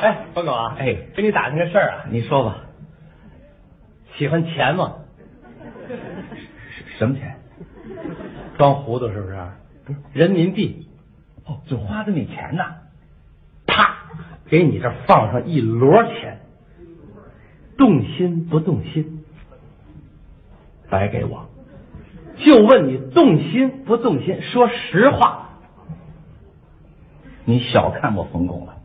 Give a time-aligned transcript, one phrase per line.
[0.00, 2.56] 哎，冯狗啊，哎，跟你打听个事儿啊，你说吧，
[4.16, 4.94] 喜欢钱吗？
[6.98, 7.36] 什么钱？
[8.56, 9.36] 装糊涂是不是？
[9.84, 10.88] 不是人民币，
[11.44, 12.76] 哦，就花的那钱呐。
[13.66, 13.96] 啪，
[14.48, 16.40] 给你这放上一摞钱，
[17.76, 19.24] 动心不动心？
[20.88, 21.48] 白给我，
[22.38, 24.40] 就问你动心不动心？
[24.42, 25.50] 说实话，
[27.44, 28.79] 你小看我冯巩了。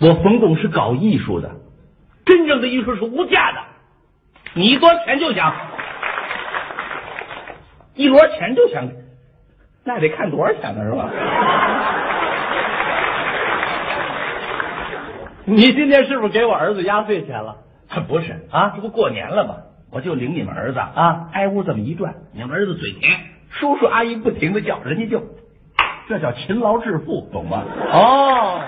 [0.00, 1.50] 我冯巩是搞艺术的，
[2.24, 3.58] 真正的艺术是无价的。
[4.54, 5.54] 你多少钱就想，
[7.94, 8.88] 一摞钱就想，
[9.84, 11.10] 那得看多少钱呢，是吧？
[15.48, 17.56] 你今天是不是给我儿子压岁钱了？
[18.08, 19.54] 不是啊这不过年了吗？
[19.90, 23.18] 我就领你们儿子啊挨屋这么一转，你们儿子嘴甜，
[23.48, 25.22] 叔叔阿姨不停的叫，人家就，
[26.08, 27.62] 这叫勤劳致富，懂吗？
[27.92, 28.60] 哦，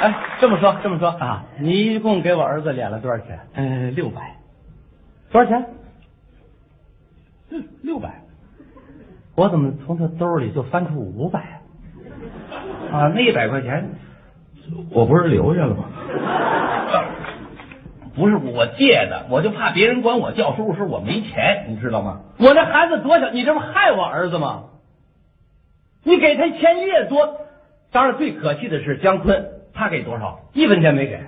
[0.00, 3.38] 哎，这么说这么说啊，你一共给我儿子敛了多少钱？
[3.54, 4.36] 呃，六百，
[5.30, 5.66] 多少钱？
[7.50, 8.22] 嗯，六百
[9.34, 11.60] 我怎么从他兜里就翻出五百？
[12.92, 13.90] 啊，那一百块钱，
[14.90, 15.84] 我不是留下了吗？
[18.14, 22.20] 不是我借的，我就怕别人管我叫叔叔时我没钱，你知道吗？
[22.38, 24.64] 我这孩子多小，你这不害我儿子吗？
[26.04, 27.38] 你给他钱越多，
[27.90, 30.40] 当然最可气的是姜昆，他给多少？
[30.52, 31.18] 一分钱没给。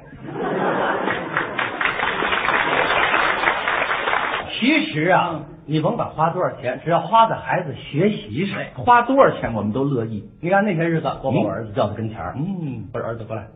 [4.58, 10.30] 其实啊，你甭管花多少钱，只要花在孩子学习上，花多少钱我们都乐意。
[10.40, 13.48] 你看那些日子，我把我儿子叫到跟前儿，嗯我说儿子过来，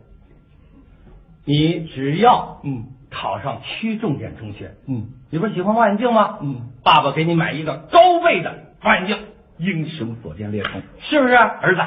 [1.47, 6.39] 你只要嗯考上区重点中学，嗯你不是喜欢望远镜吗？
[6.43, 9.17] 嗯，爸爸给你买一个高倍的望远镜，
[9.57, 10.83] 英雄所见略同。
[11.01, 11.35] 是不是？
[11.35, 11.81] 儿子，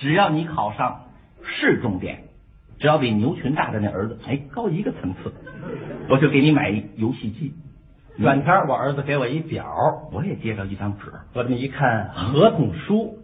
[0.00, 1.02] 只要你考上
[1.44, 2.24] 市重点，
[2.78, 5.32] 只要比牛群大的那儿子哎高一个层次，
[6.08, 7.52] 我就给你买一游戏机。
[8.20, 13.18] 转天我儿子给我一表，我也接着一张纸，我这么一看，合同书，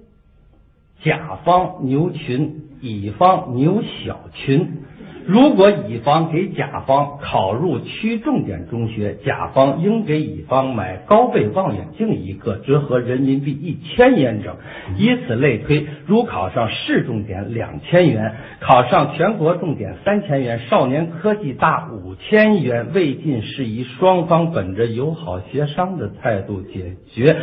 [1.02, 4.84] 甲方牛群，乙方牛小群。
[5.26, 14.54] 如果乙方给甲方考入区重点中学，甲方应给乙方买高倍望远镜一个，折合人民币一千元整。
[14.96, 27.36] 以此类推，如考上市重点两千元，考上全国重点三千元，少年科技大五千元，未尽事宜，双方本着友好协商的态度解决，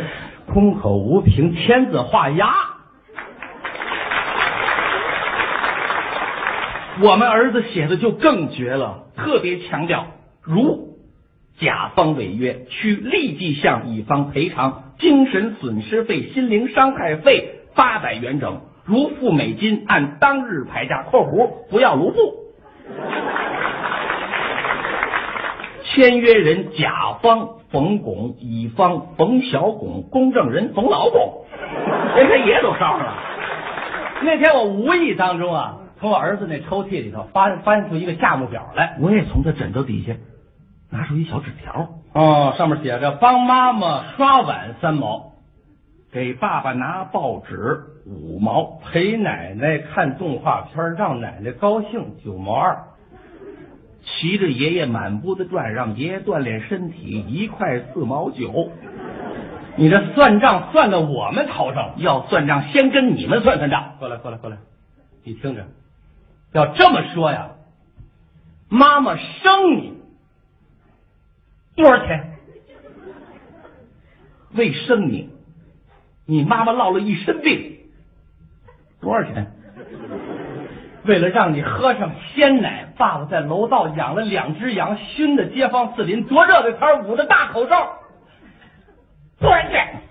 [0.46, 2.73] 空口无凭，签字画押。
[7.02, 10.06] 我们儿子写的就更绝了，特别强调，
[10.42, 10.96] 如
[11.58, 22.18] 甲方违约，需立即向乙方赔偿精神损失费、心灵伤害费八百元整，如付美金，按当日牌价（括弧不要卢布）。
[25.82, 31.46] 签约人甲方冯巩，乙方冯小巩，公证人冯老巩，
[32.14, 33.14] 连他爷都捎上了。
[34.22, 40.12] 那天我无意当中啊，从我儿子那抽屉里头翻翻出一个价目表来，我也从他枕头底下
[40.90, 45.32] 拿出一小纸条，哦，上面写着帮妈妈刷碗三毛，
[46.12, 52.84] 给爸爸拿报纸五毛，陪奶奶看动画片让奶奶高兴九毛二。
[54.04, 58.70] 骑着爷爷满屋子转，让爷爷锻炼身体一块四毛九。
[59.76, 63.94] 你这算账算到我们头上，要算账，先跟你们算算账。
[63.98, 64.58] 过来过来过来，
[65.24, 65.64] 你听着，
[66.54, 67.50] 要这么说呀，
[68.68, 69.98] 妈妈生你
[71.74, 72.38] 多少钱？
[74.52, 75.30] 为生你，
[76.26, 77.78] 你妈妈落了一身病，
[79.00, 79.50] 多少钱？
[81.04, 87.98] 为了让你喝上鲜奶，爸爸在楼道养了两只羊，熏的街坊四邻，多热的天捂着大口罩，
[89.40, 90.02] 多少钱？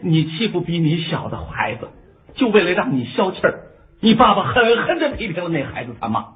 [0.00, 1.90] 你欺负比你小的孩子，
[2.34, 3.60] 就为了让你消气儿，
[4.04, 6.26] 你爸爸狠狠的批评了那孩子他妈。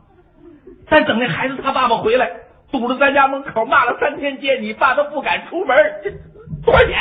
[0.89, 2.31] 但等那孩子他爸爸回来，
[2.73, 6.11] 堵着咱家门口骂了三天街，你爸都不敢出门，这
[6.65, 6.97] 多少钱？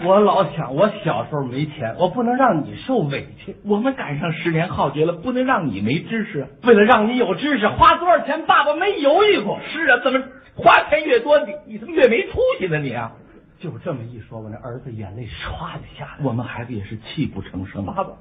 [0.08, 3.54] 我老想，我小时候没钱，我不能让你受委屈。
[3.66, 6.46] 我们赶上十年浩劫了，不能让你没知识。
[6.62, 9.60] 为了让你有知识，花多少钱，爸爸没犹豫过。
[9.70, 10.22] 是啊，怎么
[10.54, 12.78] 花钱越多，你你怎么越没出息呢？
[12.78, 13.12] 你啊，
[13.58, 16.24] 就这么一说，我那儿子眼泪唰就下来了。
[16.24, 17.84] 我们孩子也是泣不成声。
[17.86, 18.12] 爸爸，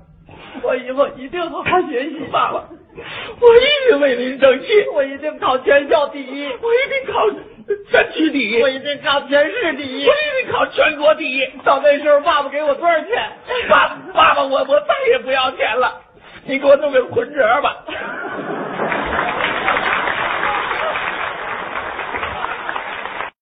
[0.63, 2.19] 我以后一定好好学习。
[2.31, 2.63] 爸爸，
[3.41, 6.47] 我一定为您争气，我一定考全校第一。
[6.47, 7.29] 我一定考
[7.91, 10.13] 全区第一，我一定考全市第一我。
[10.13, 11.45] 一定考全国第一。
[11.63, 13.09] 到那时候，爸爸给我多少钱？
[13.69, 16.01] 爸爸爸，我我再也不要钱了，
[16.45, 17.83] 你给我弄个存折吧。